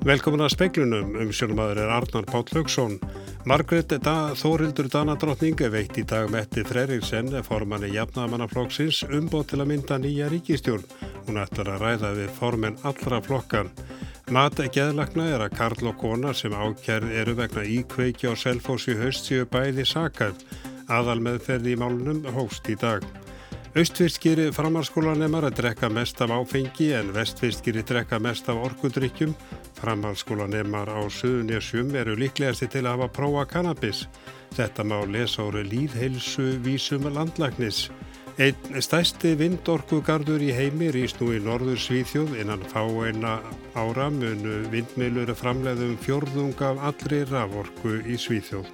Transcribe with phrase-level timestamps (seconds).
[0.00, 2.94] Velkomin að speiklunum um sjónumadur er Arnar Páll Haugsson.
[3.44, 10.00] Margret da, Þórildur Danadrottning veitt í dag Metti Freriksen, formanni jafnamannaflokksins, umbót til að mynda
[10.00, 10.88] nýja ríkistjórn.
[11.28, 13.68] Hún ætlar að ræða við formen allra flokkan.
[14.32, 19.28] Mat geðlagna er að Karl og Kona sem ákjærð eru vegna íkveiki á selfósi haust
[19.28, 20.40] séu bæði sakað.
[20.88, 23.04] Aðal meðferði í málunum hóst í dag.
[23.70, 29.36] Austfyrstgýri framhalskólanemar að drekka mest af áfengi en vestfyrstgýri drekka mest af orkudrykkjum.
[29.80, 34.04] Framhalskólanemar á Suðunisjum eru líklegasti til að hafa prófa kannabis.
[34.56, 37.88] Þetta má lesa ári líðheilsu vísum landlagnis.
[38.40, 43.38] Einn stæsti vindorkugardur í heimi rýst nú í norður Svíþjóð innan fáeina
[43.76, 48.68] ára munu vindmilur framleiðum fjörðung af allri raforku í Svíþjóð.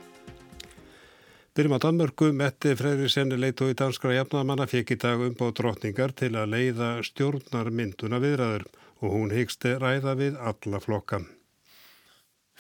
[1.56, 6.50] Byrjum á Danmörku, Mette Freyriðsen leitói danskra jafnamanna fekk í dag umbóð drotningar til að
[6.52, 8.66] leiða stjórnar mynduna viðræður
[9.00, 11.26] og hún hyggst ræða við alla flokkan.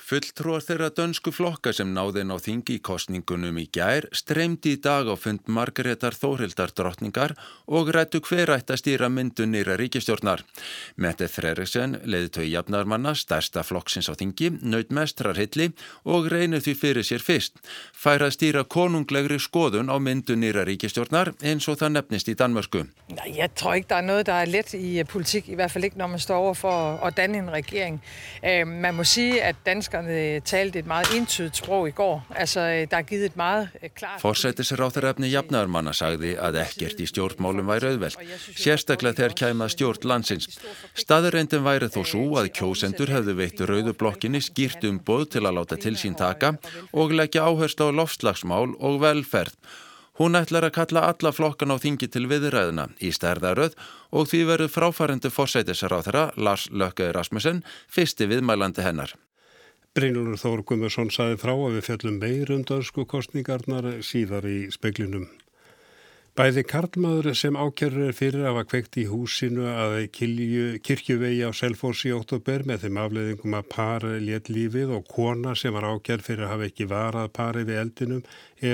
[0.06, 5.08] Fulltrúar þeirra dönsku flokka sem náðin á þingi í kostningunum í gær streymdi í dag
[5.10, 7.32] á fund Margaretar Þórhildar drottningar
[7.66, 10.44] og rættu hver ætt að stýra myndu nýra ríkistjórnar.
[10.94, 15.72] Mette Freriksen leiði tói jafnarmanna stærsta flokksins á þingi, naut mestrar hilli
[16.06, 17.58] og reynið því fyrir sér fyrst.
[17.90, 22.84] Fær að stýra konunglegri skoðun á myndu nýra ríkistjórnar eins og það nefnist í Danmörsku.
[23.26, 26.18] Jeg tror ikke, der er noget, der er let i politik, i hvert fall man
[26.22, 27.98] står over for at danne en regering.
[28.70, 28.94] Man
[29.96, 32.20] danskerne talte et meget entydigt sprog í går.
[32.34, 34.20] Altså, það er givet et meget klart...
[34.20, 38.18] Forsættisráþarefni jafnaðarmanna sagði að ekkert í stjórnmálum væri auðveld,
[38.56, 40.60] sérstaklega þegar kæma stjórn landsins.
[40.98, 45.80] Staðurreindin væri þó svo að kjósendur hefðu veitt rauðublokkinni skýrt um bóð til að láta
[45.80, 46.56] til sín taka
[46.92, 49.56] og leggja áherslu á loftslagsmál og velferð.
[50.16, 53.76] Hún ætlar að kalla alla flokkan á þingi til viðræðina í stærðaröð
[54.16, 57.60] og því verður fráfærandi forsætisráþara Lars Lökke Rasmussen
[57.92, 59.12] fyrsti viðmælandi hennar.
[59.96, 65.22] Brynjólfur Þór Guðmursson saði frá að við fjallum meirum dörsku kostningarnar síðar í speklinum.
[66.36, 69.94] Bæði Karlmaður sem ákjörður er fyrir að hafa kveikt í húsinu að
[70.84, 75.72] kirkjuvegi á Selfossi í óttúber með þeim afleðingum að par létt lífið og kona sem
[75.72, 78.20] var ákjörð fyrir að hafa ekki varað pari við eldinum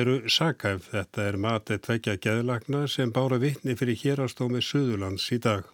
[0.00, 0.90] eru sakæf.
[0.90, 5.70] Þetta er matið tveikja geðlagna sem bára vittni fyrir hérastómi Suðurlands í dag.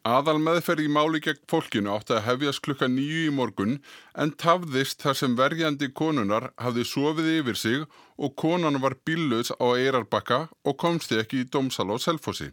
[0.00, 3.74] Aðal meðferð í máli gegn fólkinu átti að hefjast klukka nýju í morgun
[4.16, 7.84] en tafðist þar sem verjandi konunar hafði sofið yfir sig
[8.16, 12.48] og konan var bílaus á Eirarbakka og komsti ekki í domsal á Selfossi.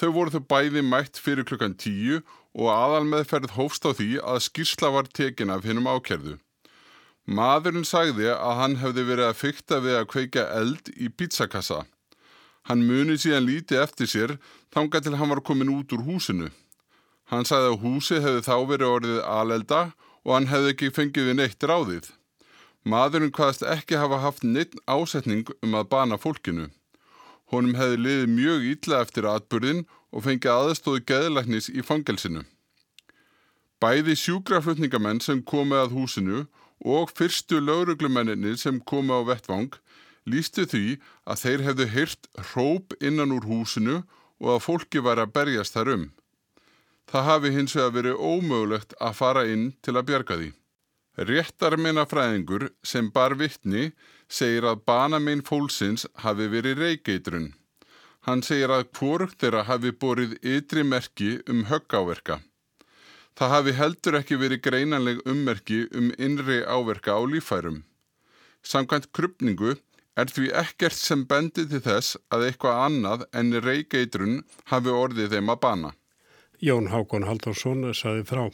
[0.00, 2.22] Þau voru þau bæði mætt fyrir klukkan tíu
[2.56, 6.38] og aðal meðferð hófst á því að skýrsla var tekin af hinnum ákerðu.
[7.28, 11.84] Maðurinn sagði að hann hefði verið að fykta við að kveika eld í pizzakassa.
[12.68, 14.36] Hann muni síðan líti eftir sér
[14.72, 16.48] þanga til hann var komin út úr húsinu.
[17.28, 19.80] Hann sagði að húsi hefði þá verið orðið alelda
[20.24, 22.08] og hann hefði ekki fengið við neitt ráðið.
[22.84, 26.70] Maðurinn hvaðast ekki hafa haft neitt ásetning um að bana fólkinu.
[27.52, 32.44] Honum hefði liðið mjög ítla eftir atbyrðin og fengið aðstóðu geðlæknis í fangelsinu.
[33.80, 36.44] Bæði sjúkraflutningamenn sem komi að húsinu
[36.84, 39.72] og fyrstu lauruglumenninni sem komi á vettvang
[40.30, 40.98] lístu því
[41.28, 44.02] að þeir hefðu hyrt hróp innan úr húsinu
[44.42, 46.04] og að fólki var að berjast þar um.
[47.10, 50.50] Það hafi hins vegar verið ómögulegt að fara inn til að bjarga því.
[51.14, 53.92] Réttarmeina fræðingur sem bar vittni
[54.26, 57.52] segir að banamein fólksins hafi verið reykeitrun.
[58.26, 62.40] Hann segir að hvorugt þeirra hafi borið ytri merki um höggáverka.
[63.38, 67.82] Það hafi heldur ekki verið greinanleg ummerki um innri áverka á lífærum.
[68.64, 69.74] Samkvæmt krypningu
[70.16, 75.54] er því ekkert sem bendi til þess að eitthvað annað en reykeitrun hafi orðið þeim
[75.54, 75.90] að bana.
[76.62, 78.44] Jón Hákon Haldarsson saði frá.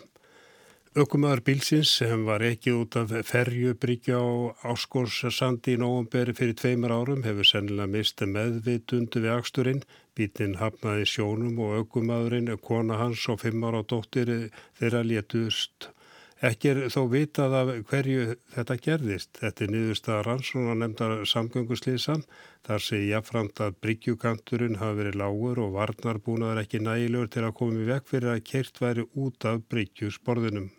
[0.99, 4.27] Ökumöðar bílsins sem var ekki út af ferjubryggja á
[4.73, 9.85] Áskórssandi í nógumberi fyrir tveimur árum hefur sennilega mistið meðvitundu við aksturinn.
[10.19, 14.51] Bílinn hafnaði sjónum og ökumöðurinn, kona hans og fimm ára dóttir
[14.81, 15.93] þeirra létust
[16.41, 19.35] Ekki er þó vitað af hverju þetta gerðist.
[19.43, 22.25] Þetta er niðurstaða rannsóna nefndar samgönguslýsan.
[22.65, 27.85] Þar sé jáfnframt að bryggjukanturinn hafi verið lágur og varnarbúnaður ekki nægilegur til að koma
[27.85, 30.71] í vekk fyrir að kert væri út af bryggjusporðunum.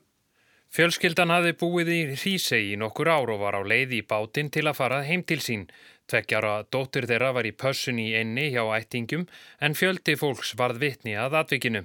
[0.71, 4.63] Fjölskyldan hafi búið í Hrísei í nokkur ár og var á leið í bátinn til
[4.69, 5.65] að fara heim til sín.
[6.07, 9.25] Tveggjara dóttur þeirra var í pössun í enni hjá ættingum
[9.59, 11.81] en fjöldi fólks varð vitni að atvikinu.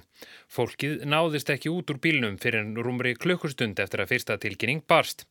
[0.47, 5.25] Fólkið náðist ekki út úr bílnum fyrir en rúmri klukkustund eftir að fyrsta tilkynning barst.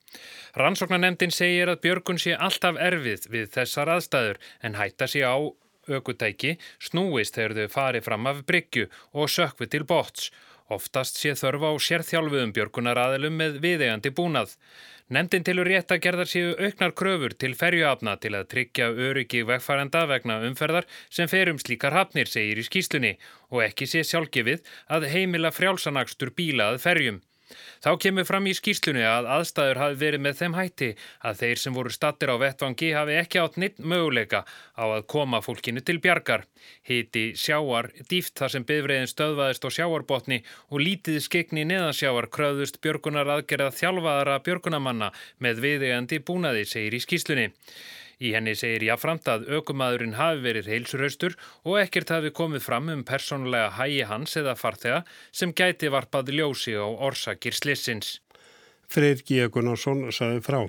[0.60, 5.36] Rannsóknarnemdin segir að Björgun sé alltaf erfið við þessar aðstæður en hætta sé á
[5.88, 10.28] aukutæki snúist þegar þau farið fram af bryggju og sökvi til bots
[10.66, 14.56] Oftast sé þörf á sérþjálfuðum björgunaraðilum með viðegandi búnað.
[15.14, 20.02] Nemndin tilur rétt að gerðar séu auknar kröfur til ferjuafna til að tryggja öryggi vegfærenda
[20.10, 23.14] vegna umferðar sem ferum slíkar hafnir, segir í skýslunni
[23.54, 27.22] og ekki sé sjálfgefið að heimila frjálsanagstur bílað ferjum.
[27.84, 30.88] Þá kemur fram í skýrslunni að aðstæður hafi verið með þeim hætti
[31.28, 34.42] að þeir sem voru stattir á vettvangi hafi ekki átt neitt möguleika
[34.74, 36.46] á að koma fólkinu til bjargar.
[36.88, 40.40] Hiti sjáar dýft þar sem bifræðin stöðvaðist á sjáarbotni
[40.72, 47.52] og lítið skegni neðansjáar kröðust björgunar aðgerða þjálfaðara björgunamanna með viðegandi búnaði, segir í skýrslunni.
[48.16, 51.36] Í henni segir jáframt að aukumadurinn hafi verið heilsurhaustur
[51.68, 55.02] og ekkert hafi komið fram um persónulega hægi hans eða farþega
[55.32, 58.20] sem gæti varpað ljósi á orsakir slissins.
[58.88, 59.44] Freyr G.
[59.52, 60.64] Gunnarsson saði frá.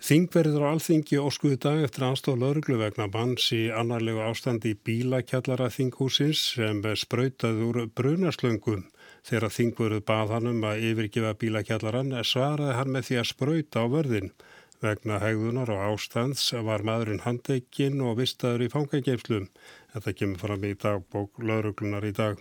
[0.00, 5.68] Þingverður á alþingi óskuðu dag eftir aðstof lauruglu vegna banns í annarlegu ástandi í bílakjallara
[5.74, 8.86] þinghúsins sem sprautað úr brunaslöngum.
[9.28, 13.86] Þegar þingverðu bað hann um að yfirgefa bílakjallaran svaraði hann með því að sprauta á
[13.92, 14.32] vörðin.
[14.80, 19.50] Vegna hegðunar og ástands var maðurinn handekinn og vistaður í fangageimslum.
[19.92, 22.40] Þetta kemur fram í dagbók lauruglunar í dag.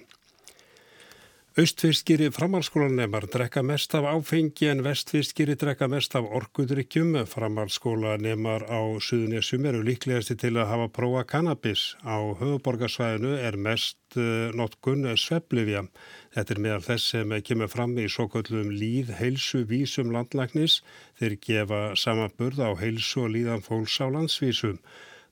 [1.59, 7.17] Östfyrstgýri framhalskólanemar drekka mest af áfengi en vestfyrstgýri drekka mest af orkudrykkjum.
[7.27, 11.97] Framhalskólanemar á Suðunessum eru líklegasti til að hafa prófa kannabis.
[12.07, 15.83] Á höfuborgarsvæðinu er mest uh, notkun sveplifja.
[16.31, 20.79] Þetta er meðal þess sem kemur fram í svo kallum líð heilsu vísum landlæknis
[21.19, 24.79] þeir gefa samanburð á heilsu og líðan fólks á landsvísum.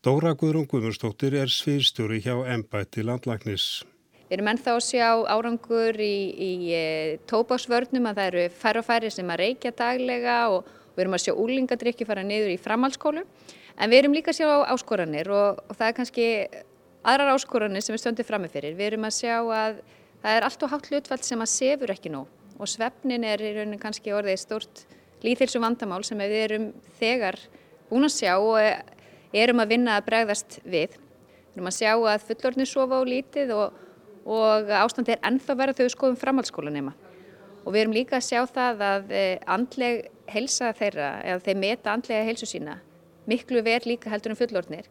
[0.04, 3.86] Dóra Guðrún Guðmurstóttir er sviðstjóri hjá Embætti landlæknis.
[4.28, 6.88] Við erum ennþá að sjá árangur í, í e,
[7.32, 11.24] tópásvörnum að það eru færre og færre sem að reykja daglega og við erum að
[11.24, 13.24] sjá úlingadrykki fara niður í framhalskólu.
[13.78, 16.28] En við erum líka að sjá áskoranir og, og það er kannski
[17.08, 18.76] aðrar áskoranir sem við stöndum framifyrir.
[18.76, 19.80] Við erum að sjá að
[20.26, 23.54] það er allt og hátt hlutfall sem að sefur ekki nóg og svefnin er í
[23.54, 24.86] rauninu kannski orðið stort
[25.24, 26.70] líðhilsum vandamál sem við erum
[27.00, 27.38] þegar
[27.90, 28.58] búin að sjá og
[29.38, 30.98] erum að vinna að bregðast við.
[30.98, 33.84] Við erum að sjá að fullorðinu sofa á lítið og,
[34.28, 36.94] og ástandi er ennþá verið við skoðum framhaldsskólanema.
[37.64, 41.94] Og við erum líka að sjá það að eh, andleg helsa þeirra, eða þeir meta
[41.96, 42.78] andlega helsu sína,
[43.28, 44.88] miklu verð líka heldur en fullorðnir.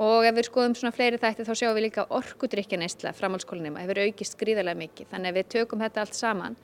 [0.00, 4.38] Og ef við skoðum svona fleiri þætti þá sjáum við líka orkudrykjaneistla framhalskólinema hefur aukist
[4.40, 5.08] gríðarlega mikið.
[5.10, 6.56] Þannig að við tökum þetta allt saman.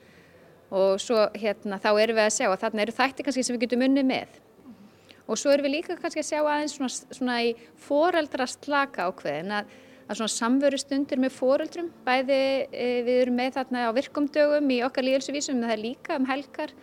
[0.73, 3.65] Og svo hérna þá erum við að sjá að þarna eru þætti kannski sem við
[3.67, 4.39] getum unni með.
[5.29, 6.89] Og svo erum við líka kannski að sjá aðeins svona,
[7.19, 7.53] svona í
[7.85, 9.77] foreldra slaka ákveðin að,
[10.09, 12.37] að svona samveru stundir með foreldrum bæði
[12.73, 16.73] e, við erum með þarna á virkumdögum í okkar líðelsuvísum það er líka um helgar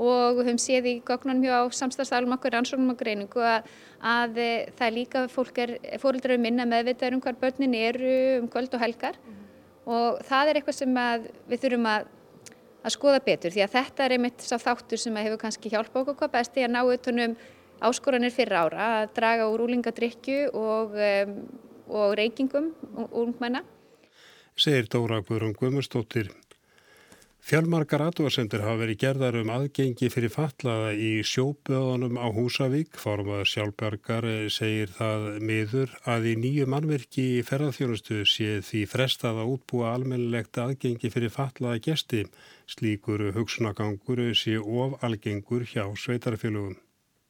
[0.00, 3.66] og við höfum séð í gögnunum hjá samstagsdælum okkur rannsóknum og greiningu að,
[4.06, 8.76] að e, það er líka fóröldrar er minna meðvitaður um hvar börnin eru um kvöld
[8.78, 9.94] og helgar mm -hmm.
[9.96, 11.00] og það er eitthvað sem
[11.50, 12.04] við þurfum að,
[12.84, 16.14] að skoða betur því að þetta er einmitt sá þáttur sem hefur kannski hjálpa okkur
[16.14, 17.36] hvað besti að ná utanum
[17.80, 21.34] áskoranir fyrir ára að draga úr úlingadrykju og, um,
[21.90, 22.72] og reykingum
[23.10, 23.64] ungmenna.
[24.56, 26.30] Segir Dóra Guðrún Guðmurstóttir.
[27.40, 32.98] Fjálmarkar aðdóðasendur hafa verið gerðar um aðgengi fyrir fatlaða í sjóböðunum á Húsavík.
[33.00, 39.54] Formaður sjálfbergar segir það miður að í nýju mannverki í ferðarþjónustu sé því frestað að
[39.54, 42.22] útbúa almennilegt aðgengi fyrir fatlaða gesti.
[42.68, 46.76] Slíkur hugsunagangur sé of algengur hjá sveitarfélugum.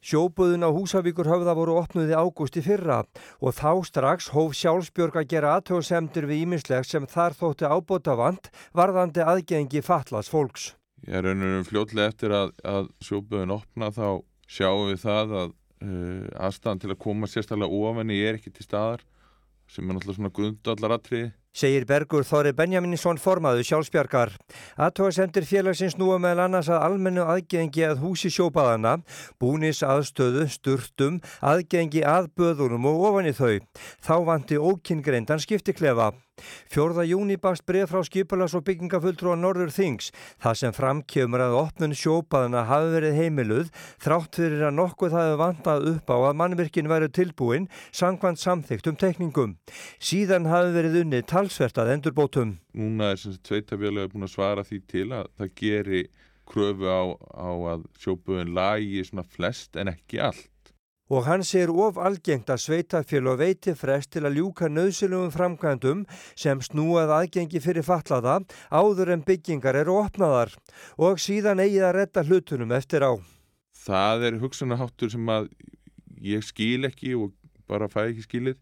[0.00, 3.02] Sjóbuðun á Húsavíkur höfða voru opnuði ágústi fyrra
[3.44, 8.48] og þá strax hóf sjálfsbjörg að gera aðtöðsemdur við ímisleg sem þar þótti ábota vant
[8.72, 10.70] varðandi aðgengi fatlas fólks.
[11.04, 16.24] Ég er raunum fljótlega eftir að, að sjóbuðun opna þá sjáum við það að uh,
[16.48, 19.04] aðstæðan til að koma sérstaklega ofenni er ekki til staðar
[19.68, 24.34] sem er náttúrulega svona grundallaratriði segir Bergur Þóri Benjaminsson formaðu sjálfsbjargar.
[24.80, 28.98] Aðtóðasendir félagsins núa meðal annars að almennu aðgengi að húsi sjópaðana,
[29.42, 33.60] búnis aðstöðu, sturtum, aðgengi að böðunum og ofan í þau.
[34.00, 36.12] Þá vanti ókynngreindan skiptiklefa.
[36.70, 40.10] Fjórða júni bakst breð frá skipalas og byggingafulltrú á Norður Þings.
[40.42, 43.72] Það sem framkjöfumur að opnun sjópaðana hafi verið heimiluð
[44.04, 49.56] þrátt fyrir að nokkuð hafi vantað upp á að mannvirkin væri tilbúin sangvann samþygtum tekningum.
[49.98, 52.56] Síðan hafi verið unnið talsvert að endurbótum.
[52.76, 56.02] Núna er sem sagt sveitafélag búin að svara því til að það geri
[56.50, 57.02] kröfu á,
[57.34, 60.49] á að sjópaðun lagi svona flest en ekki allt
[61.10, 66.04] og hann sér of algengt að sveitafél og veiti frest til að ljúka nöðsilugum framkvæmdum
[66.38, 68.38] sem snúað aðgengi fyrir fatlaða
[68.70, 70.54] áður en byggingar eru opnaðar
[70.96, 73.12] og síðan eigið að retta hlutunum eftir á.
[73.74, 75.50] Það er hugsunaháttur sem að
[76.22, 77.34] ég skil ekki og
[77.66, 78.60] bara fæ ekki skilið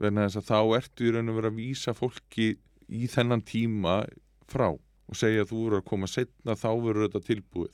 [0.00, 2.48] verðan þess að þá ertu í raun og vera að vísa fólki
[2.88, 4.02] í þennan tíma
[4.48, 7.72] frá og segja að þú voru að koma setna þá verður þetta tilbúið.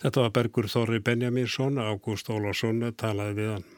[0.00, 3.70] Þetta var Bergur Þorri Benjaminsson, Ágúst Ólásson talaði við hann.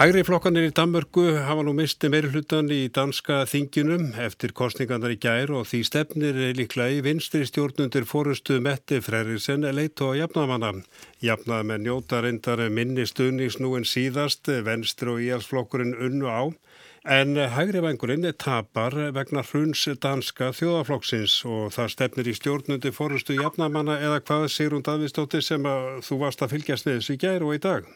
[0.00, 5.18] Hægri flokkanir í Danmörku hafa nú misti meiri hlutan í danska þinginum eftir kostningarnar í
[5.20, 10.70] gær og því stefnir líklega í vinstri stjórnundir fórustu Metti Freriksen leitt og jafnamanna.
[11.20, 16.48] Jafnað með njóta reyndar minni stuðnings nú en síðast, venstri og íhalsflokkurinn unnu á,
[17.04, 23.96] en hægri vengurinn tapar vegna hruns danska þjóðaflokksins og það stefnir í stjórnundir fórustu jafnamanna
[24.00, 25.64] eða hvað Sigrun Davíðsdóttir sem
[26.04, 27.88] þú varst að fylgjast við þessu í gær og í dag?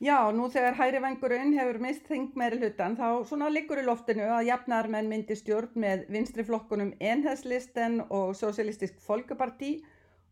[0.00, 4.24] Já, nú þegar hæri vengurinn hefur mist þing meiri hlutan þá svona liggur í loftinu
[4.32, 9.82] að jafnarmenn myndi stjórn með vinstri flokkunum Enhedslisten og Socialistisk Folkeparti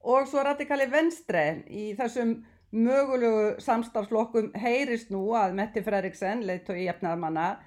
[0.08, 2.38] og svo radikali venstre í þessum
[2.72, 7.58] mögulegu samstafsflokkum heyrist nú að Metti Fredriksen, leitt og jafnarmanna,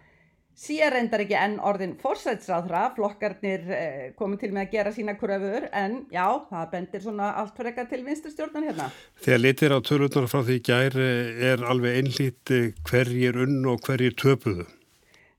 [0.57, 5.69] Sér reyndar ekki enn orðin fórsætsráðra, flokkarnir eh, komið til með að gera sína kröfur
[5.71, 8.89] en já, það bendir svona allt fyrir eitthvað til vinsturstjórnan hérna.
[9.23, 11.07] Þegar litir á tölunar frá því gæri
[11.53, 12.53] er alveg einlít
[12.89, 14.67] hverjir unn og hverjir töpuðu?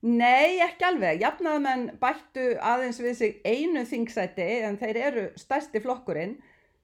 [0.03, 1.21] Nei, ekki alveg.
[1.23, 6.41] Jafnaðmenn bættu aðeins við sig einu þingsæti en þeir eru stærsti flokkurinn.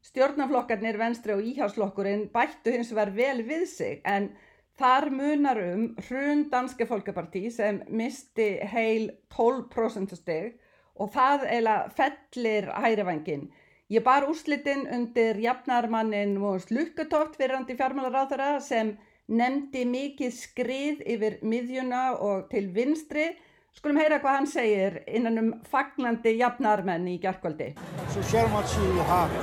[0.06, 4.30] Stjórnaflokkarnir, venstri og íhjálpsflokkurinn bættu hins vegar vel við sig en
[4.78, 10.52] Þar munar um hrun danske folkepartí sem misti heil 12% steg
[10.94, 13.49] og það eiginlega fellir hægrivangin.
[13.90, 18.94] Ég bar úrslitinn undir jafnarmannin Móðs Lukkutótt fyrirandi fjármálaráðara sem
[19.26, 23.32] nefndi mikið skrið yfir miðjuna og til vinstri.
[23.75, 27.73] Skulum heyra hvað hann segir innan um fagnandi jafnarmenn í gerðkvöldi.
[28.14, 29.38] Socialdemokratiet har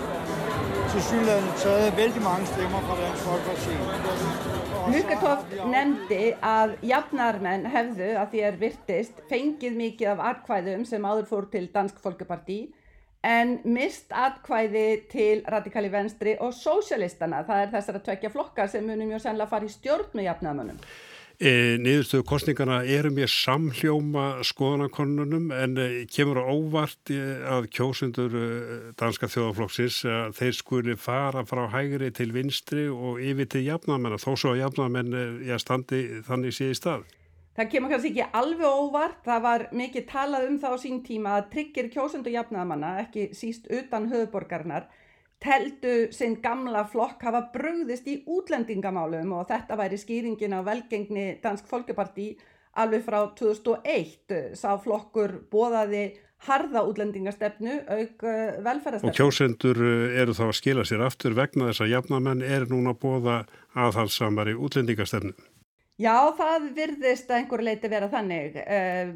[0.94, 4.35] til synligheden taget vældig mange stemmer fra Dansk Folkeparti.
[4.86, 11.26] Hlukatóft nefndi að jafnarmenn hefðu að því er virtist fengið mikið af atkvæðum sem áður
[11.32, 12.60] fór til Dansk Folkeparti
[13.26, 17.42] en mist atkvæði til radikali venstri og sósjalistana.
[17.48, 20.80] Það er þessar að tvekja flokka sem munum mjög sennilega fara í stjórn með jafnarmennum.
[21.36, 27.20] E, Niðurstöðu kostningarna eru mér samhljóma skoðanakonunum en e, kemur á óvart e,
[27.52, 28.38] að kjósundur
[28.96, 34.32] danska þjóðaflokksins að þeir skuli fara frá hægri til vinstri og yfir til jafnamenn þó
[34.32, 37.04] svo að jafnamenn e, standi þannig sé í stað.
[37.56, 41.36] Það kemur kannski ekki alveg óvart, það var mikið talað um það á sín tíma
[41.40, 44.88] að tryggir kjósundu jafnamanna, ekki síst utan höfuborgarnar
[45.46, 51.70] teldu sinn gamla flokk hafa bröðist í útlendingamálum og þetta væri skýringin á velgengni Dansk
[51.70, 52.34] Folkeparti
[52.82, 56.08] alveg frá 2001 sá flokkur bóðaði
[56.46, 59.10] harða útlendingastefnu auk eh, velferðastefnu.
[59.10, 62.94] Og kjósendur eh, eru þá að skila sér aftur vegna þess að jafnamenn er núna
[62.94, 63.38] að bóða
[63.86, 65.34] aðhalsamari útlendingastefnu.
[65.96, 68.58] Já, það virðist að einhver leiti vera þannig.
[68.60, 69.14] Uh,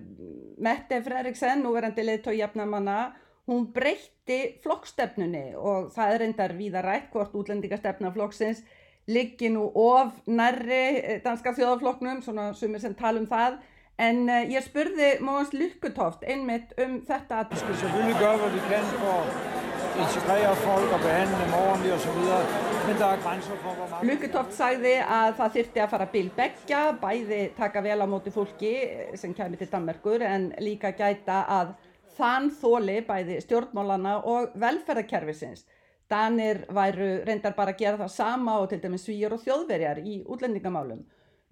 [0.64, 3.02] Mette Fredriksen, núverandi leitt og jafnamanna
[3.50, 8.62] hún breytti flokkstefnunni og það er reyndar víða rætt hvort útlendingastefna flokksins
[9.10, 13.58] liggi nú of nærri eh, danska þjóðaflokknum, svona sumir sem tala um það,
[14.00, 17.56] en uh, ég spurði Móans Lykkutoft einmitt um þetta að...
[17.56, 19.58] Vi skal selvfølgelig gøre, hvad vi kan for at
[20.00, 22.40] integrere folk og behandle dem ordentligt og så videre,
[22.88, 24.12] men der er grænser for, hvor mange...
[24.12, 28.74] Lykkutoft sagði að það þyrti að fara bilbeggja, bæði taka vel á móti fólki
[29.20, 31.76] sem kemur til Danmarkur en líka gæta að
[32.20, 35.66] þann þóli bæði stjórnmálana og velferðarkerfisins.
[36.10, 40.20] Danir væru reyndar bara að gera það sama og til dæmis svíjar og þjóðverjar í
[40.26, 41.04] útlendingamálum.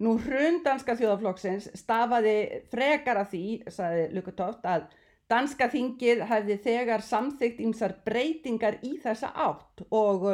[0.02, 3.44] Nú hrundanska þjóðaflokksins stafaði frekar að því,
[3.74, 4.86] saði Lukatóft, að
[5.30, 10.28] danska þingið hefði þegar samþygt ímsar breytingar í þessa átt og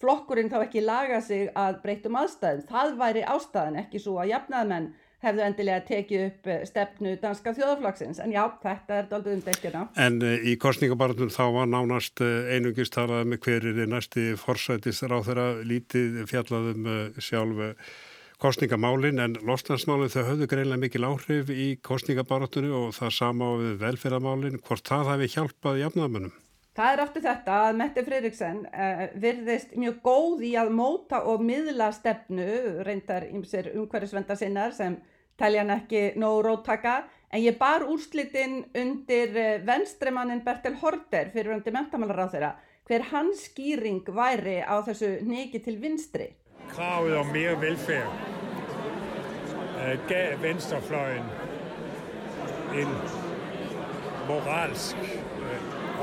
[0.00, 2.66] flokkurinn þá ekki laga sig að breytum aðstæðum.
[2.68, 4.90] Það væri ástæðan ekki svo að jafnaðmenn
[5.24, 9.82] hefðu endilega tekið upp eh, stefnu danska þjóðaflagsins, en já, þetta er doldið umdeilt hérna.
[10.00, 15.02] En uh, í kostningabarnum þá var nánast uh, einungist talað með hverjir er næsti forsætis
[15.04, 17.82] ráð þeirra lítið fjallaðum uh, sjálf
[18.40, 23.74] kostningamálin, en losnarsmálinn þau höfðu greinlega mikil áhrif í kostningabarnunni og það sama á við
[23.82, 26.38] velferðamálinn, hvort það hefði hjálpað jafnamönnum?
[26.70, 31.42] Það er aftur þetta að Mette Fridriksen uh, virðist mjög góð í að móta og
[31.42, 32.46] miðla stefnu,
[32.86, 35.00] reyndar ymsir umhverfisvenda sinnar sem
[35.40, 37.00] telja hann ekki nóg róttaka,
[37.32, 42.52] en ég bar úrslitinn undir uh, venstremannin Bertel Horter fyrir undir mentamálar á þeirra,
[42.86, 46.28] hver hans skýring væri á þessu neki til vinstri.
[46.70, 48.14] Kravet om mere velfærd
[49.74, 51.26] uh, gav venstrefløjen
[52.78, 52.94] en
[54.30, 55.19] moralsk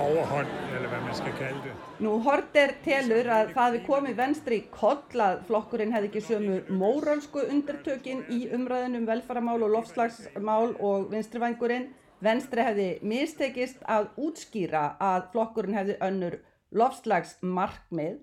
[0.01, 1.74] overhånd, eller hvad man skal kalde det.
[2.06, 7.46] Nú Horter telur að það við komið venstri koll að flokkurinn hefði ekki sömu móralsku
[7.48, 11.89] undirtökin í umræðinum velfaramál og lofslagsmál og vinstrivængurinn.
[12.24, 16.39] Venstri hefði mistekist að útskýra að flokkurinn hefði önnur
[16.77, 18.18] lofslagsmarkmið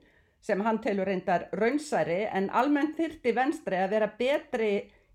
[0.45, 4.73] sem hann telur reyndar raunsæri en almennt þyrti venstri að vera betri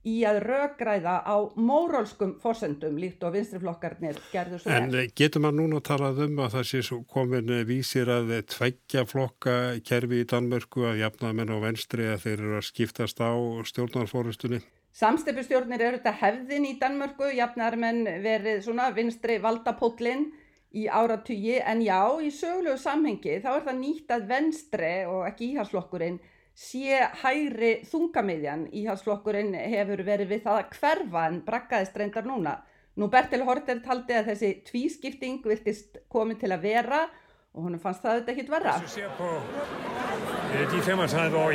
[0.07, 5.09] í að röggræða á mórálskum fórsendum líkt og vinstriflokkarnir gerður svo En vel.
[5.11, 10.21] getur maður núna að tala um að það sé komin vísir að tveggja flokka kerfi
[10.23, 13.31] í Danmörku að jafnaðmenn á venstri að þeir eru að skiptast á
[13.67, 14.61] stjórnarfórustunni?
[14.99, 20.31] Samstipustjórnir eru þetta hefðin í Danmörku, jafnaðarmenn verið svona vinstri valdapótlinn
[20.75, 25.53] í áratugi en já, í sögulegu samhengi þá er það nýtt að venstri og ekki
[25.53, 26.19] íhalsflokkurinn
[26.59, 32.57] sé hægri þungamiðjan íhalsflokkurinn hefur verið við það að hverfa en brakkaðist reyndar núna.
[32.99, 37.01] Nú Bertil Horter taldi að þessi tvískipting virtist komið til að vera
[37.55, 38.73] og hún fannst það auðvitað ekkit verra.
[38.83, 41.51] Du ser på øh, de 35 år,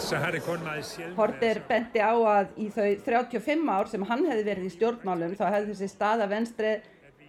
[0.00, 1.16] så har det kun meget sjældent...
[1.18, 5.44] Horter benti á að í þau 35 ár sem hann hefði verið í stjórnmálum þá
[5.50, 6.72] hefði þessi staða venstri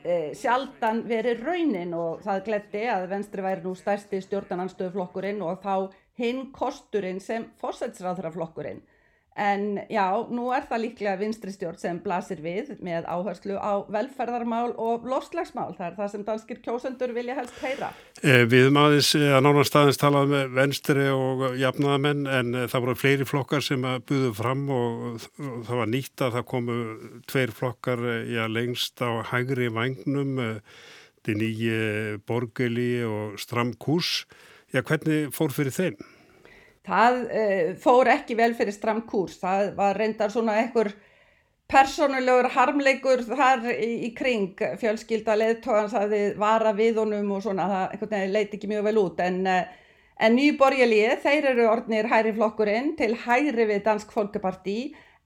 [0.04, 5.76] e, sjaldan verið raunin og það gletti að venstri væri nú stærsti stjórnananstöðuflokkurinn og þá
[6.22, 8.82] hinn kosturinn sem fórsætsráðuraflokkurinn.
[9.40, 14.74] En já, nú er það líklega vinstri stjórn sem blasir við með áherslu á velferðarmál
[14.76, 15.72] og lofslagsmál.
[15.78, 17.94] Það er það sem danskir kjósendur vilja helst heyra.
[18.20, 22.86] Eh, við erum aðeins að nána staðins talað með venstri og jafnaðamenn en eh, það
[22.86, 26.80] voru fleiri flokkar sem buðu fram og það var nýtt að það komu
[27.32, 30.42] tveir flokkar eh, já, lengst á hægri vagnum,
[31.24, 34.26] nýji borgeli og stramkús.
[34.76, 36.04] Já, hvernig fór fyrir þeim?
[36.88, 40.94] Það uh, fór ekki vel fyrir stram kurs, það var reyndar svona einhver
[41.72, 47.70] personulegur harmleikur þar í, í kring, fjölskylda leðtóðans að þið vara við honum og svona,
[48.02, 49.22] það leiti ekki mjög vel út.
[49.24, 54.80] En, uh, en nýborjalið, þeir eru orðnir hæri flokkurinn til hæri við Dansk Folkeparti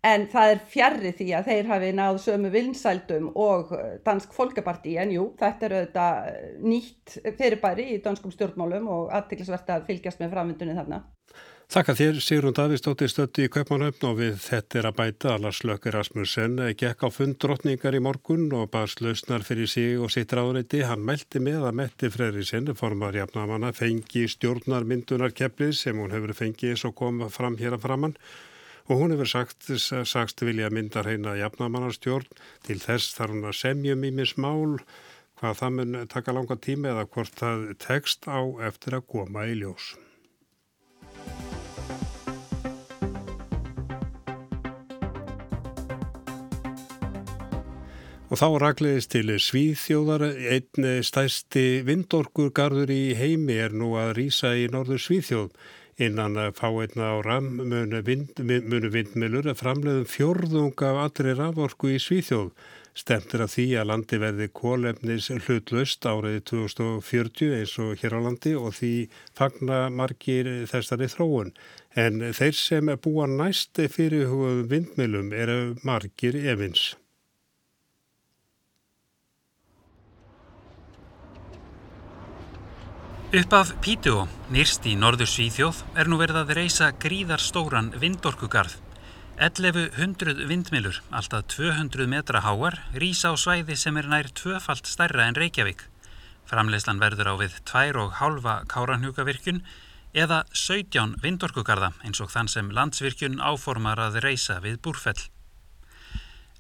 [0.06, 3.74] en það er fjarrri því að þeir hafi náð sömu vinsældum og
[4.06, 9.90] Dansk Folkeparti en jú, þetta er auðvitað nýtt fyrirbæri í danskum stjórnmálum og aðtiklisvert að
[9.90, 11.04] fylgjast með framvindunni þarna.
[11.66, 15.96] Þakka þér Sigrun Davíðsdóttir stötti í Kaupanöfn og við þetta er að bæta Alars Lökkur
[15.98, 20.84] Rasmussen gekk á fund drotningar í morgun og barst lausnar fyrir sig og sitt ráðreiti.
[20.86, 27.00] Hann meldi með að Metti Freyrísinn, formar jafnamanna, fengi stjórnarmyndunarkeplið sem hún hefur fengið og
[27.02, 28.20] koma fram hér að framann
[28.86, 29.66] og hún hefur sagt,
[30.06, 32.30] sagst vilja mynda hreina jafnamannarstjórn
[32.68, 34.80] til þess þar hún að semjum í mismál
[35.40, 39.58] hvað það mun taka langa tími eða hvort það tekst á eftir að koma í
[39.60, 39.96] ljós.
[48.26, 54.66] Og þá ragliðist til Svíþjóðar, einn stæsti vindorkurgarður í heimi er nú að rýsa í
[54.74, 55.52] norður Svíþjóð.
[55.98, 62.50] Innan fáeinna ára munu, vind, munu vindmilur að framleiðum fjörðung af allri raforku í Svíþjóð.
[62.96, 68.54] Stemtir að því að landi verði kólefnis hlutlust árið 2040 eins og hér á landi
[68.60, 68.92] og því
[69.36, 71.56] fagna margir þessari þróun.
[71.96, 74.28] En þeir sem búa næst fyrir
[74.68, 76.94] vindmilum eru margir evins.
[83.36, 88.78] Upp af Pítuó, nýrst í norður Svíþjóð, er nú verið að reysa gríðarstóran vindorkugarð.
[89.44, 95.36] 1100 vindmilur, alltaf 200 metra háar, rýsa á svæði sem er nær tvöfalt stærra en
[95.36, 95.84] Reykjavík.
[96.48, 99.64] Framleyslan verður á við 2,5 káranhjúkavirkjun
[100.16, 105.20] eða 17 vindorkugarða eins og þann sem landsvirkjun áformar að reysa við búrfell.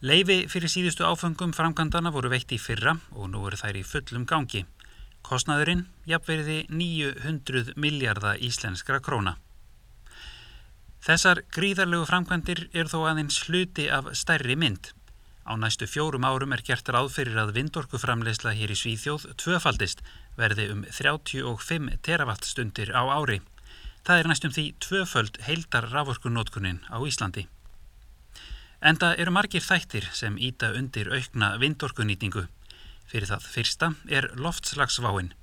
[0.03, 4.27] Leifi fyrir síðustu áfengum framkvæmdana voru veitt í fyrra og nú eru þær í fullum
[4.27, 4.65] gangi.
[5.25, 9.39] Kostnaðurinn jafnverði 900 miljardar íslenskra króna.
[11.05, 14.91] Þessar gríðarlegu framkvæmdir er þó aðeins hluti af stærri mynd.
[15.45, 20.01] Á næstu fjórum árum er gert ráð fyrir að vindorkuframleysla hér í Svíþjóð tvöfaldist
[20.37, 23.41] verði um 35 teravattstundir á ári.
[24.05, 27.45] Það er næstum því tvöföld heildar raforkunótkunin á Íslandi.
[28.81, 32.45] Enda eru margir þættir sem íta undir aukna vindorkunýtingu.
[33.09, 35.33] Fyrir það fyrsta er loftslagsváin.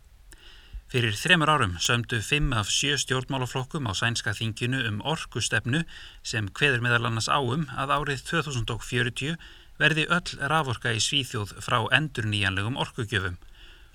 [0.92, 5.86] Fyrir þremur árum sömdu fimm af sjö stjórnmálaflokkum á sænska þinginu um orkustefnu
[6.20, 9.38] sem hveður meðal annars áum að árið 2040
[9.80, 13.38] verði öll raforka í Svíþjóð frá endur nýjanlegum orkugjöfum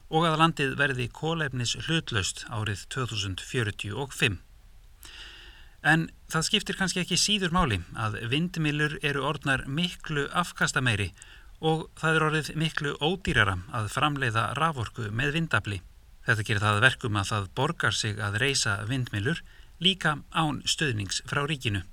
[0.10, 4.40] og að landið verði kólefnis hlutlaust árið 2045.
[5.86, 11.12] En það skiptir kannski ekki síður máli að vindmilur eru orðnar miklu afkastameiri
[11.60, 15.82] og það er orðið miklu ódýrara að framleiða raforku með vindabli.
[16.28, 19.42] Þetta gerir það verkum að það borgar sig að reysa vindmilur
[19.80, 21.84] líka án stöðnings frá ríkinu.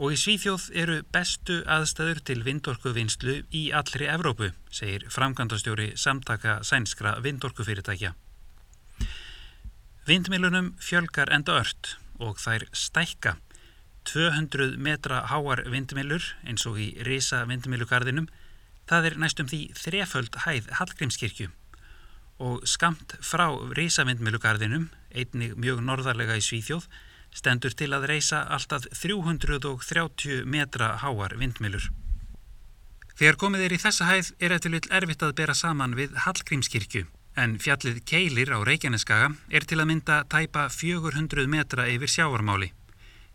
[0.00, 7.18] Og í Svíþjóð eru bestu aðstæður til vindorkuvinnslu í allri Evrópu, segir framkvæmdastjóri samtaka sænskra
[7.22, 8.14] vindorkufyrirtækja.
[10.08, 13.36] Vindmilunum fjölgar enda ört og þær stækka.
[14.08, 18.26] 200 metra háar vindmilur eins og í risa vindmilugarðinum
[18.92, 21.46] Það er næstum því þreföld hæð Hallgrímskirkju
[22.44, 23.46] og skamt frá
[23.78, 26.84] reysavindmilugarðinum, einnig mjög norðarlega í Svíþjóð,
[27.32, 31.86] stendur til að reysa alltaf 330 metra háar vindmilur.
[33.16, 37.06] Þegar komið er í þessa hæð er eftir lill erfitt að bera saman við Hallgrímskirkju,
[37.40, 42.74] en fjallið Keilir á Reykjaneskaga er til að mynda tæpa 400 metra yfir sjáarmáli.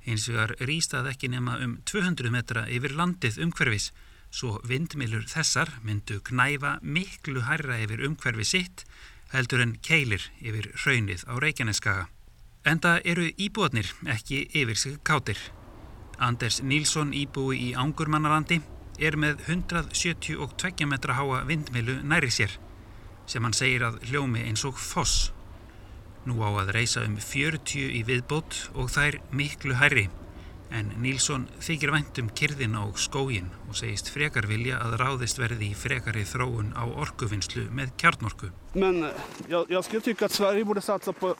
[0.05, 3.89] Eins vegar rýstað ekki nema um 200 metra yfir landið umhverfis,
[4.31, 8.83] svo vindmilur þessar myndu knæfa miklu hærra yfir umhverfi sitt
[9.33, 12.07] heldur en keilir yfir hraunið á Reykjaneskaga.
[12.67, 15.39] Enda eru íbúðnir ekki yfir sig kátir.
[16.19, 18.61] Anders Nílsson íbúi í Ángurmannarandi
[18.99, 22.57] er með 172 metra háa vindmilu næri sér
[23.27, 25.31] sem hann segir að hljómi eins og foss.
[26.25, 30.07] Nú á að reysa um 40 í viðbót og þær miklu hærri
[30.69, 35.77] En Nílsson þykir vendum kyrðin á skógin og segist frekar vilja að ráðist verði í
[35.77, 38.51] frekari þróun á orkuvinnslu með kjarnorku.
[38.75, 39.08] Men
[39.47, 41.36] jag, jag skulle tycka att Sverige borde satsa på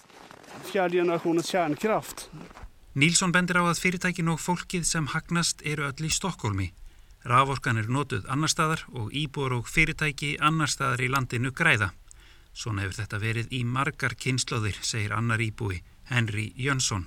[0.64, 2.30] fjärde generationens kärnkraft.
[2.94, 6.72] Nílsson bendir á að fyrirtækin og fólkið sem hagnast eru öll í Stokkólmi.
[7.28, 11.92] Raforkan er notuð annar staðar og íbúr og fyrirtæki annar staðar í landinu græða.
[12.58, 17.06] Svona hefur þetta verið í margar kynnslóðir, segir annar íbúi, Henry Jönsson.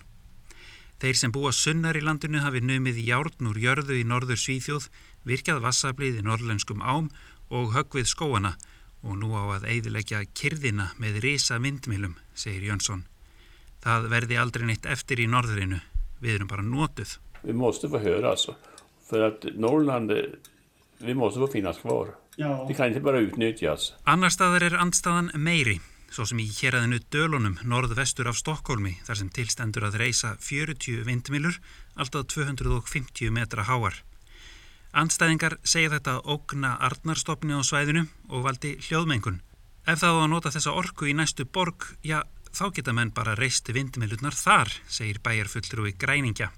[1.00, 4.90] Þeir sem búa sunnar í landinu hafi numið járn úr jörðu í norður Svíþjóð,
[5.24, 7.06] virkjað vassablið í norrlenskum ám
[7.48, 8.50] og högvið skóana
[9.00, 13.06] og nú á að eidilegja kyrðina með risa vindmilum, segir Jönsson.
[13.80, 15.78] Það verði aldrei neitt eftir í norðurinu.
[16.20, 17.14] Við erum bara nótuð.
[17.46, 18.58] Við móstum få höra altså.
[19.08, 20.12] For at Norrland,
[21.00, 22.12] við móstum få finnast kvar.
[22.36, 23.94] Við kann ekki bara utnyttjas.
[24.04, 25.78] Annar staðar er andstaðan meiri
[26.10, 31.60] svo sem í héræðinu Dölunum norðvestur af Stokkólmi þar sem tilstendur að reysa 40 vindmilur
[31.94, 34.02] alltaf 250 metra háar.
[34.90, 39.38] Andstæðingar segja þetta ógna arnarstofni á svæðinu og valdi hljóðmengun.
[39.86, 42.20] Ef það á að nota þessa orku í næstu borg, já,
[42.50, 46.50] þá geta menn bara reysti vindmilurnar þar, segir í græningja.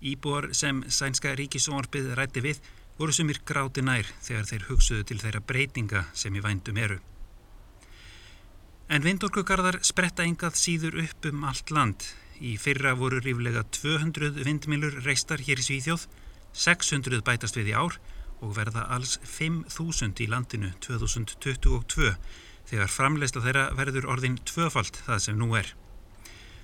[0.00, 2.60] Íbúar sem sænska ríkisónarpið rætti við
[2.98, 7.00] voru sumir gráti nær þegar þeir hugsuðu til þeirra breytinga sem í vændum eru.
[8.88, 12.04] En vindorkugarðar spretta engað síður upp um allt land.
[12.40, 16.06] Í fyrra voru ríflega 200 vindmilur reistar hér í Svíþjóð,
[16.56, 17.98] 600 bætast við í ár
[18.40, 22.14] og verða alls 5.000 í landinu 2022
[22.70, 25.74] þegar framleysla þeirra verður orðin tvöfald það sem nú er.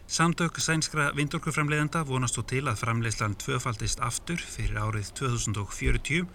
[0.08, 6.28] Samtök sænskra vindorkuframleiðenda vonast þó til að framleyslan tvöfaldist aftur fyrir árið 2040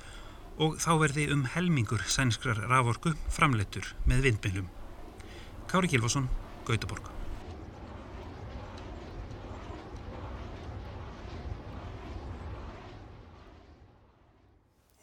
[0.62, 4.76] og þá verði um helmingur sænskrar raforku framleittur með vindmilum.
[5.70, 6.24] Kári Kilvason,
[6.66, 7.04] Gautaborg.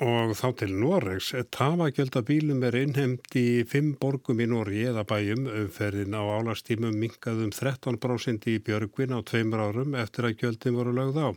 [0.02, 6.18] Og þá til Noregs, tafagjöldabílum er innhemd í fimm borgum í Norgi eða bæjum umferðin
[6.18, 11.28] á álastímum minkaðum 13% í Björgvin á tveimur árum eftir að gjöldin voru lögð á.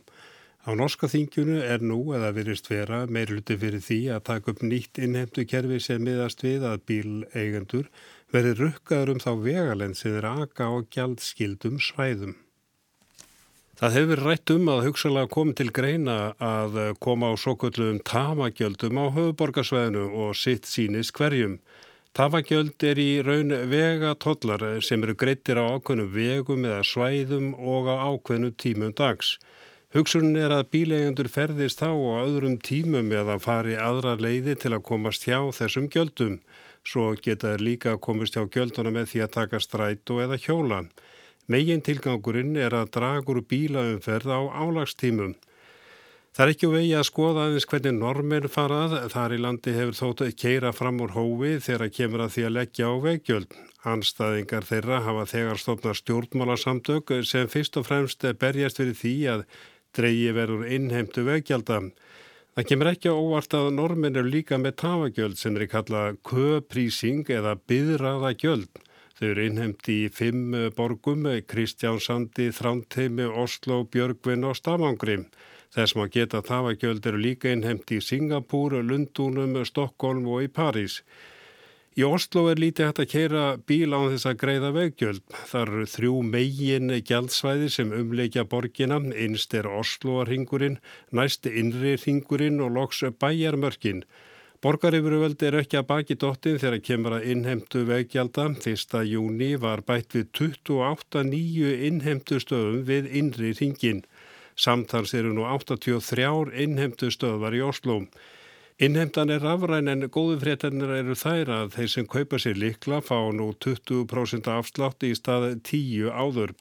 [0.68, 5.00] Á norska þingjunu er nú eða virist vera meirluti fyrir því að taka upp nýtt
[5.06, 7.88] innhemdu kerfi sem miðast við að bíleigendur
[8.34, 12.38] verði rukkaður um þá vegalend sem er aka á gjaldskildum svæðum.
[13.80, 19.00] Það hefur rætt um að hugsalega komið til greina að koma á svo kvöldum tamagjöldum
[19.00, 21.62] á höfuborgarsvæðinu og sitt sínis hverjum.
[22.12, 27.96] Tamagjöld er í raun vegatollar sem eru greittir á ákveðnum vegum eða svæðum og á
[28.12, 29.38] ákveðnum tímum dags.
[29.96, 34.84] Hugsunin er að bílegendur ferðist þá á öðrum tímum eða fari aðra leiði til að
[34.92, 36.42] komast hjá þessum gjöldum.
[36.90, 40.80] Svo geta þeir líka komist hjá gjölduna með því að taka strætu eða hjóla.
[41.50, 45.36] Megin tilgangurinn er að dragur bílaumferð á álagstímum.
[46.34, 48.96] Það er ekki úr vegi að skoða aðeins hvernig normin farað.
[49.14, 52.56] Þar í landi hefur þótt að keira fram úr hófi þegar kemur að því að
[52.58, 53.58] leggja á veggjöld.
[53.94, 59.46] Anstæðingar þeirra hafa þegar stofna stjórnmálasamtök sem fyrst og fremst berjast fyrir því að
[59.98, 61.82] dreyji verður innheimtu veggjalda.
[62.58, 67.54] Það kemur ekki óvart að normin eru líka með tafagjöld sem er kallað köprísing eða
[67.70, 68.82] byðraðagjöld.
[69.20, 75.20] Þau eru innhemdi í fimm borgum, Kristjánsandi, Þrándheimi, Oslo, Björgvin og Stafangri.
[75.76, 81.04] Þess maður geta tafagjöld eru líka innhemd í Singapúr, Lundúnum, Stokkólm og í París.
[81.98, 85.24] Í Oslo er lítið hægt að keira bíl á þess að greiða veggjöld.
[85.50, 90.78] Það eru þrjú megin gjaldsvæði sem umleikja borgina, einst er Osloarhingurinn,
[91.12, 94.04] næst innri hringurinn og loks bæjarmörkin.
[94.60, 98.50] Borgarifuruvöld er ekki að baki dottin þegar kemur að innhemtu veggjalda.
[98.60, 104.04] Fyrsta júni var bætt við 28 nýju innhemtu stöðum við innri hringin.
[104.60, 108.04] Samtals eru nú 83 innhemtu stöðvar í Oslo.
[108.80, 113.18] Innhemtan er afræn en góðu fréttanir eru þær að þeir sem kaupa sér likla fá
[113.36, 116.54] nú 20% afslátt í stað 10 áður.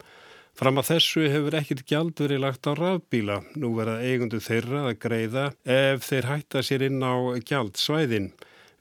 [0.58, 3.36] Fram að þessu hefur ekkit gjald verið lagt á rafbíla.
[3.54, 8.32] Nú verða eigundu þeirra að greiða ef þeir hætta sér inn á gjaldsvæðin.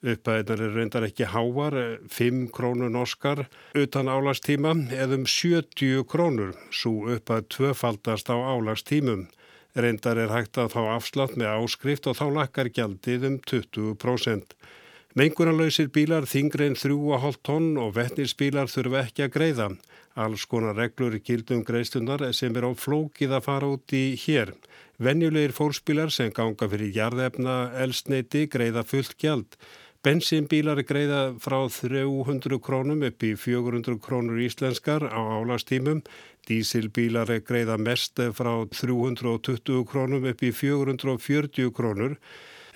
[0.01, 1.77] Uppæðinar er reyndar ekki háar,
[2.09, 3.45] 5 krónur norskar
[3.77, 9.27] utan álagstíma eða um 70 krónur, svo uppæð tvöfaldast á álagstímum.
[9.77, 14.55] Reyndar er hægt að fá afslátt með áskrift og þá lakkar gjaldið um 20%.
[15.17, 19.67] Mengunarlausir bílar þingri en 3,5 tonn og vettnisbílar þurfa ekki að greiða.
[20.17, 24.55] Alls konar reglur gildum greiðstunar sem er á flókið að fara út í hér.
[24.97, 29.57] Venjulegir fólksbílar sem ganga fyrir jarðefna elsneiti greiða fullt gjald.
[30.05, 36.03] Bensinbílar greiða frá 300 krónum upp í 400 krónur íslenskar á álastímum.
[36.47, 42.17] Dísilbílar greiða mest frá 320 krónum upp í 440 krónur.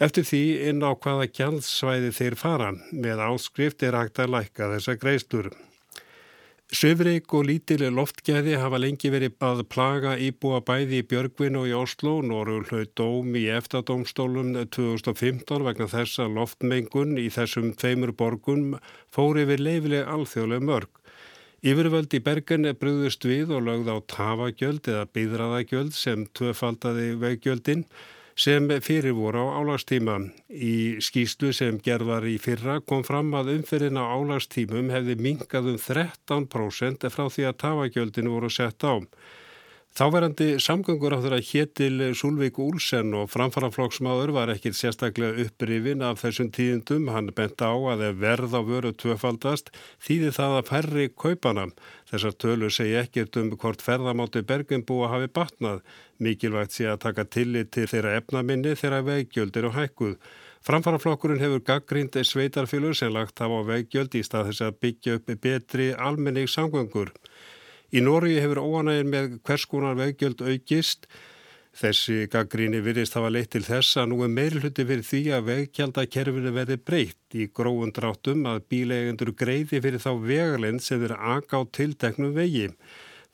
[0.02, 2.72] Eftir því inn á hvaða gjaldsvæði þeir fara.
[2.92, 5.52] Með áskrift er hægt að læka þessa greiðstur.
[6.72, 11.74] Söfrik og lítil loftgæði hafa lengi verið að plaga íbúa bæði í Björgvin og í
[11.76, 12.14] Oslo.
[12.24, 18.78] Norul hlaut dóm í eftadómstólum 2015 vegna þess að loftmengun í þessum tveimur borgun
[19.12, 21.01] fór yfir leifileg alþjóðleg mörg.
[21.62, 27.84] Yfirvöld í Bergen er brúðust við og lögð á tafagjöld eða byðraðagjöld sem tvöfaldaði veggjöldinn
[28.34, 30.16] sem fyrir voru á álagstíma.
[30.50, 35.78] Í skýslu sem gerðar í fyrra kom fram að umferðin á álagstímum hefði minkað um
[35.78, 38.98] 13% frá því að tafagjöldinu voru sett á.
[39.92, 46.48] Þáverandi samgöngur á þeirra héttil Súlvík Úlsen og framfaraflokksmáður var ekkit sérstaklega upprifin af þessum
[46.56, 47.10] tíðindum.
[47.12, 51.68] Hann bent á að ef verð á vöru tvöfaldast þýði það að færri kaupana.
[52.08, 55.84] Þessar tölur segi ekkert um hvort ferðamáti Bergenbúa hafi batnað.
[56.24, 60.20] Mikilvægt sé að taka tillit til þeirra efnaminni þeirra veggjöld eru hækkuð.
[60.64, 65.40] Framfaraflokkurinn hefur gaggrind sveitarfylgur sem lagt hafa á veggjöld í stað þess að byggja upp
[65.44, 67.12] betri almenning samgöngur.
[67.92, 71.10] Í Nóri hefur óanægin með hvers konar veggjöld aukist.
[71.76, 76.52] Þessi gaggríni virðist hafa leitt til þess að nú er meirluti fyrir því að veggjaldakerfinu
[76.56, 81.68] verði breytt í gróðun dráttum að bílegendur greiði fyrir þá vegalend sem er aga á
[81.78, 82.70] tildeknum vegi.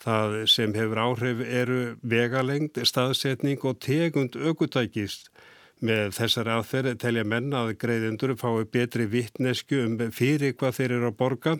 [0.02, 5.32] Það sem hefur áhrif eru vegalengd, staðsetning og tegund aukutækist.
[5.78, 11.10] Með þessari aðferð telja menn að greiðendur fái betri vittnesku um fyrir hvað þeir eru
[11.12, 11.54] að borga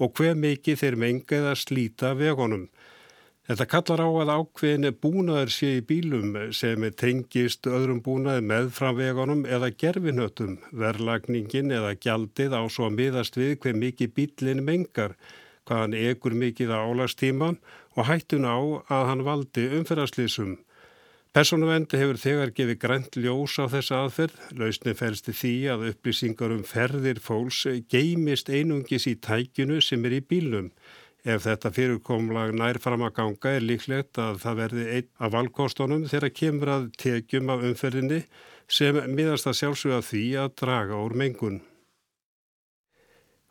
[0.00, 2.68] og hver mikið þeir menga eða slíta vegunum.
[3.48, 8.96] Þetta kallar á að ákveðin búnaður sé í bílum sem tengist öðrum búnaði með fram
[8.96, 15.16] vegunum eða gerfinötum, verlagningin eða gjaldið á svo að miðast við hver mikið bílinn mengar,
[15.68, 17.60] hvaðan egur mikið á álagstíman
[17.96, 18.56] og hættun á
[18.92, 20.56] að hann valdi umferðarslýsum.
[21.38, 24.38] Personuvendi hefur þegar gefið grænt ljós á þessa aðferð.
[24.58, 27.60] Lausni fælst því að upplýsingar um ferðir fólks
[27.94, 30.72] geimist einungis í tækjunu sem er í bílnum.
[31.22, 36.10] Ef þetta fyrirkomlag nær fram að ganga er líklegt að það verði einn af valkostunum
[36.10, 38.24] þegar kemur að tekjum af umferðinni
[38.66, 41.62] sem miðast að sjálfsögja því að draga úr mengun.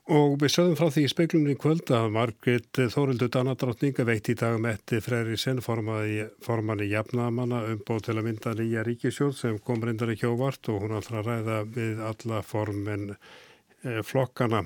[0.08, 4.56] Og við sögum frá því í speiklunni kvöld að Margrit Þórildur Danadrottninga veitt í dag
[4.64, 10.30] metti Freyrísen formanni jafnamanna um bóð til að mynda nýja ríkisjóð sem kom reyndar ekki
[10.32, 14.64] ávart og hún allra ræða við alla formen eh, flokkana.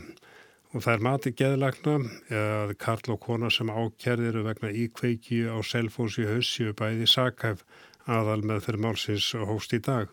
[0.76, 1.98] Og það er mati geðlagna
[2.38, 7.66] að Karl og kona sem ákjærðir vegna íkveiki á selfósi haussi bæði sakhæf
[8.06, 10.06] aðal með fyrir málsins hóst í dag.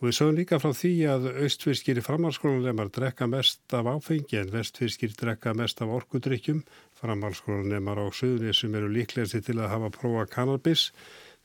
[0.00, 5.12] Og við sögum líka frá því að austfyrskir framhalskólanemar drekka mest af áfengi en vestfyrskir
[5.12, 6.62] drekka mest af orkudrykkjum.
[6.96, 10.86] Framhalskólanemar á söðunisum eru líklegasti til að hafa prófa kannabis.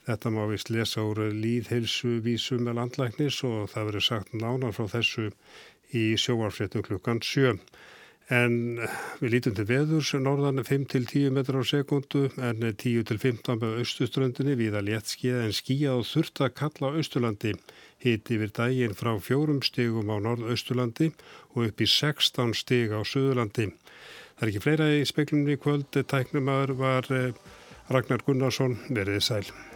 [0.08, 4.88] Þetta má vist lesa úr líðheilsu vísum með landlæknis og það verður sagt nánar frá
[4.94, 5.26] þessu
[5.92, 7.58] í sjóarfréttum klukkan 7.
[8.32, 8.80] En
[9.20, 14.88] við lítum til veðurs, norðan 5-10 metrar á sekundu en 10-15 með austuströndinni við að
[14.88, 16.98] létt skíða en skíða og þurft að kalla á
[18.04, 21.12] Hitt yfir daginn frá fjórum stigum á norðausturlandi
[21.54, 23.70] og upp í 16 stig á söðurlandi.
[24.36, 25.88] Það er ekki fleira í speiklunni kvöld.
[25.96, 27.32] Tæknumar var eh,
[27.88, 28.76] Ragnar Gunnarsson.
[28.90, 29.75] Verðið sæl.